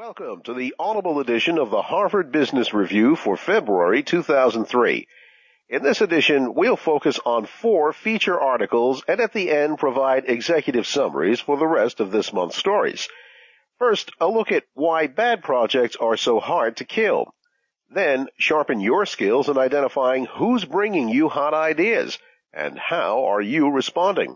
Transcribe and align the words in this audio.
Welcome 0.00 0.40
to 0.44 0.54
the 0.54 0.74
audible 0.78 1.20
edition 1.20 1.58
of 1.58 1.70
the 1.70 1.82
Harvard 1.82 2.32
Business 2.32 2.72
Review 2.72 3.16
for 3.16 3.36
February 3.36 4.02
2003. 4.02 5.06
In 5.68 5.82
this 5.82 6.00
edition, 6.00 6.54
we'll 6.54 6.78
focus 6.78 7.20
on 7.26 7.44
four 7.44 7.92
feature 7.92 8.40
articles 8.40 9.04
and 9.06 9.20
at 9.20 9.34
the 9.34 9.50
end 9.50 9.76
provide 9.76 10.24
executive 10.26 10.86
summaries 10.86 11.38
for 11.38 11.58
the 11.58 11.66
rest 11.66 12.00
of 12.00 12.12
this 12.12 12.32
month's 12.32 12.56
stories. 12.56 13.10
First, 13.78 14.10
a 14.18 14.26
look 14.26 14.50
at 14.52 14.64
why 14.72 15.06
bad 15.06 15.42
projects 15.42 15.96
are 15.96 16.16
so 16.16 16.40
hard 16.40 16.78
to 16.78 16.86
kill. 16.86 17.34
Then, 17.90 18.28
sharpen 18.38 18.80
your 18.80 19.04
skills 19.04 19.50
in 19.50 19.58
identifying 19.58 20.24
who's 20.24 20.64
bringing 20.64 21.10
you 21.10 21.28
hot 21.28 21.52
ideas 21.52 22.18
and 22.54 22.78
how 22.78 23.26
are 23.26 23.42
you 23.42 23.68
responding. 23.70 24.34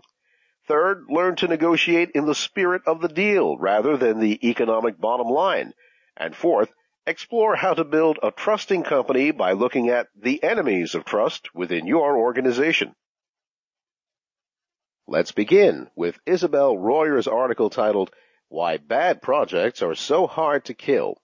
Third, 0.67 1.05
learn 1.09 1.35
to 1.37 1.47
negotiate 1.47 2.11
in 2.15 2.25
the 2.25 2.33
spirit 2.33 2.81
of 2.87 3.01
the 3.01 3.07
deal 3.07 3.57
rather 3.57 3.97
than 3.97 4.19
the 4.19 4.49
economic 4.49 4.99
bottom 4.99 5.27
line. 5.27 5.73
And 6.17 6.35
fourth, 6.35 6.73
explore 7.05 7.55
how 7.55 7.75
to 7.75 7.83
build 7.83 8.17
a 8.23 8.31
trusting 8.31 8.83
company 8.83 9.31
by 9.31 9.51
looking 9.51 9.89
at 9.89 10.07
the 10.19 10.41
enemies 10.43 10.95
of 10.95 11.05
trust 11.05 11.53
within 11.53 11.85
your 11.85 12.17
organization. 12.17 12.95
Let's 15.07 15.31
begin 15.31 15.87
with 15.95 16.19
Isabel 16.25 16.75
Royer's 16.75 17.27
article 17.27 17.69
titled, 17.69 18.09
Why 18.47 18.77
Bad 18.77 19.21
Projects 19.21 19.83
Are 19.83 19.93
So 19.93 20.25
Hard 20.25 20.65
to 20.65 20.73
Kill. 20.73 21.21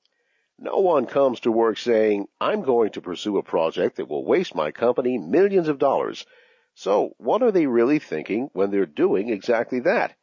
No 0.59 0.77
one 0.77 1.07
comes 1.07 1.39
to 1.39 1.51
work 1.51 1.79
saying, 1.79 2.27
I'm 2.39 2.61
going 2.61 2.91
to 2.91 3.01
pursue 3.01 3.37
a 3.37 3.43
project 3.43 3.95
that 3.95 4.07
will 4.07 4.23
waste 4.23 4.53
my 4.53 4.69
company 4.69 5.17
millions 5.17 5.67
of 5.67 5.79
dollars. 5.79 6.27
So 6.73 7.13
what 7.17 7.43
are 7.43 7.51
they 7.51 7.67
really 7.67 7.99
thinking 7.99 8.49
when 8.53 8.71
they're 8.71 8.85
doing 8.85 9.29
exactly 9.29 9.81
that? 9.81 10.15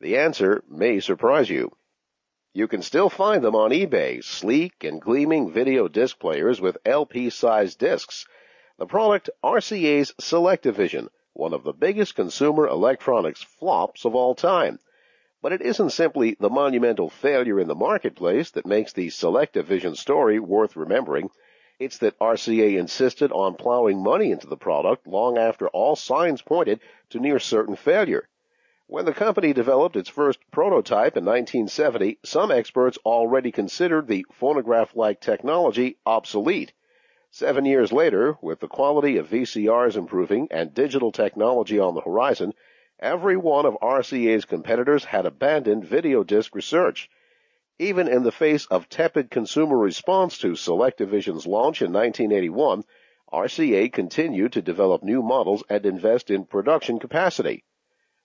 The 0.00 0.18
answer 0.18 0.64
may 0.68 1.00
surprise 1.00 1.48
you. 1.48 1.70
You 2.52 2.68
can 2.68 2.82
still 2.82 3.08
find 3.08 3.42
them 3.42 3.56
on 3.56 3.70
eBay, 3.70 4.22
sleek 4.22 4.84
and 4.84 5.00
gleaming 5.00 5.50
video 5.50 5.88
disc 5.88 6.18
players 6.18 6.60
with 6.60 6.78
LP-sized 6.84 7.78
discs. 7.78 8.26
The 8.78 8.86
product 8.86 9.30
RCA's 9.42 10.12
SelectaVision, 10.20 11.08
one 11.32 11.52
of 11.52 11.64
the 11.64 11.72
biggest 11.72 12.14
consumer 12.14 12.68
electronics 12.68 13.42
flops 13.42 14.04
of 14.04 14.14
all 14.14 14.34
time. 14.34 14.78
But 15.42 15.52
it 15.52 15.62
isn't 15.62 15.90
simply 15.90 16.36
the 16.38 16.50
monumental 16.50 17.10
failure 17.10 17.58
in 17.58 17.66
the 17.68 17.74
marketplace 17.74 18.50
that 18.52 18.66
makes 18.66 18.92
the 18.92 19.08
SelectaVision 19.08 19.96
story 19.96 20.38
worth 20.38 20.76
remembering. 20.76 21.30
It's 21.80 21.98
that 21.98 22.18
RCA 22.20 22.78
insisted 22.78 23.32
on 23.32 23.56
plowing 23.56 24.00
money 24.00 24.30
into 24.30 24.46
the 24.46 24.56
product 24.56 25.08
long 25.08 25.38
after 25.38 25.66
all 25.68 25.96
signs 25.96 26.40
pointed 26.40 26.78
to 27.10 27.18
near 27.18 27.40
certain 27.40 27.74
failure. 27.74 28.28
When 28.86 29.06
the 29.06 29.12
company 29.12 29.52
developed 29.52 29.96
its 29.96 30.08
first 30.08 30.38
prototype 30.52 31.16
in 31.16 31.24
1970, 31.24 32.18
some 32.22 32.52
experts 32.52 32.96
already 33.04 33.50
considered 33.50 34.06
the 34.06 34.24
phonograph-like 34.30 35.20
technology 35.20 35.96
obsolete. 36.06 36.72
Seven 37.30 37.64
years 37.64 37.92
later, 37.92 38.38
with 38.40 38.60
the 38.60 38.68
quality 38.68 39.16
of 39.16 39.30
VCRs 39.30 39.96
improving 39.96 40.46
and 40.52 40.74
digital 40.74 41.10
technology 41.10 41.80
on 41.80 41.94
the 41.94 42.02
horizon, 42.02 42.52
every 43.00 43.36
one 43.36 43.66
of 43.66 43.76
RCA's 43.82 44.44
competitors 44.44 45.06
had 45.06 45.26
abandoned 45.26 45.84
video 45.84 46.22
disc 46.22 46.54
research. 46.54 47.10
Even 47.80 48.06
in 48.06 48.22
the 48.22 48.30
face 48.30 48.66
of 48.66 48.88
tepid 48.88 49.32
consumer 49.32 49.76
response 49.76 50.38
to 50.38 50.52
SelectaVision's 50.52 51.44
launch 51.44 51.82
in 51.82 51.92
1981, 51.92 52.84
RCA 53.32 53.92
continued 53.92 54.52
to 54.52 54.62
develop 54.62 55.02
new 55.02 55.22
models 55.22 55.64
and 55.68 55.84
invest 55.84 56.30
in 56.30 56.44
production 56.44 57.00
capacity. 57.00 57.64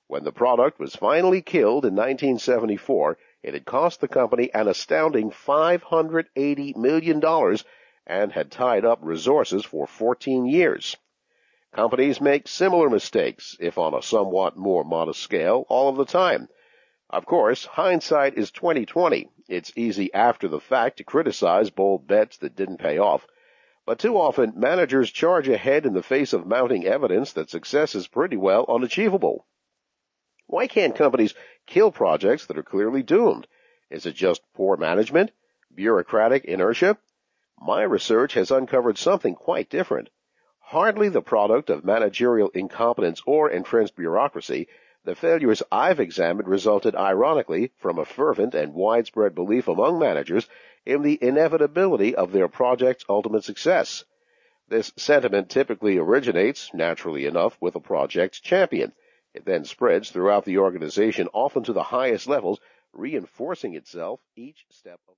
When 0.05 0.23
the 0.23 0.31
product 0.31 0.79
was 0.79 0.95
finally 0.95 1.41
killed 1.41 1.83
in 1.83 1.95
1974, 1.95 3.17
it 3.41 3.55
had 3.55 3.65
cost 3.65 4.01
the 4.01 4.07
company 4.07 4.53
an 4.53 4.67
astounding 4.67 5.31
$580 5.31 6.75
million 6.75 7.57
and 8.05 8.31
had 8.31 8.51
tied 8.51 8.85
up 8.85 8.99
resources 9.01 9.65
for 9.65 9.87
14 9.87 10.45
years. 10.45 10.95
Companies 11.71 12.21
make 12.21 12.47
similar 12.47 12.87
mistakes, 12.87 13.57
if 13.59 13.79
on 13.79 13.95
a 13.95 14.03
somewhat 14.03 14.57
more 14.57 14.83
modest 14.83 15.21
scale, 15.21 15.65
all 15.69 15.89
of 15.89 15.95
the 15.95 16.05
time. 16.05 16.49
Of 17.11 17.25
course, 17.25 17.65
hindsight 17.65 18.37
is 18.37 18.51
2020. 18.51 19.31
It's 19.47 19.73
easy 19.75 20.13
after 20.13 20.47
the 20.47 20.59
fact 20.59 20.97
to 20.97 21.03
criticize 21.03 21.71
bold 21.71 22.05
bets 22.05 22.37
that 22.37 22.55
didn't 22.55 22.77
pay 22.77 22.99
off. 22.99 23.25
But 23.83 23.97
too 23.97 24.15
often, 24.15 24.53
managers 24.55 25.09
charge 25.09 25.49
ahead 25.49 25.87
in 25.87 25.93
the 25.93 26.03
face 26.03 26.33
of 26.33 26.45
mounting 26.45 26.85
evidence 26.85 27.33
that 27.33 27.49
success 27.49 27.95
is 27.95 28.07
pretty 28.07 28.37
well 28.37 28.63
unachievable. 28.69 29.47
Why 30.45 30.67
can't 30.67 30.95
companies 30.95 31.33
kill 31.65 31.91
projects 31.91 32.45
that 32.45 32.59
are 32.59 32.63
clearly 32.63 33.01
doomed? 33.01 33.47
Is 33.89 34.05
it 34.05 34.13
just 34.13 34.43
poor 34.53 34.77
management? 34.77 35.31
Bureaucratic 35.73 36.45
inertia? 36.45 36.99
My 37.59 37.81
research 37.81 38.35
has 38.35 38.51
uncovered 38.51 38.99
something 38.99 39.33
quite 39.33 39.71
different. 39.71 40.09
Hardly 40.59 41.09
the 41.09 41.23
product 41.23 41.71
of 41.71 41.83
managerial 41.83 42.49
incompetence 42.49 43.23
or 43.25 43.49
entrenched 43.49 43.95
bureaucracy, 43.95 44.67
the 45.05 45.15
failures 45.15 45.63
I've 45.71 45.99
examined 45.99 46.47
resulted 46.47 46.95
ironically 46.95 47.71
from 47.77 47.97
a 47.97 48.05
fervent 48.05 48.53
and 48.53 48.73
widespread 48.73 49.33
belief 49.33 49.67
among 49.67 49.97
managers 49.97 50.47
in 50.85 51.01
the 51.01 51.17
inevitability 51.21 52.15
of 52.15 52.31
their 52.31 52.47
project's 52.47 53.05
ultimate 53.07 53.43
success. 53.43 54.03
This 54.67 54.91
sentiment 54.97 55.49
typically 55.49 55.97
originates, 55.97 56.73
naturally 56.73 57.25
enough, 57.25 57.57
with 57.61 57.75
a 57.75 57.79
project's 57.79 58.39
champion. 58.39 58.91
It 59.33 59.45
then 59.45 59.63
spreads 59.63 60.11
throughout 60.11 60.45
the 60.45 60.57
organization, 60.57 61.29
often 61.33 61.63
to 61.63 61.73
the 61.73 61.83
highest 61.83 62.27
levels, 62.27 62.59
reinforcing 62.93 63.75
itself 63.75 64.19
each 64.35 64.65
step 64.69 64.95
of 64.95 64.99